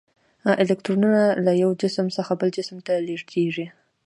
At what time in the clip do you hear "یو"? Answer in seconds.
1.63-1.71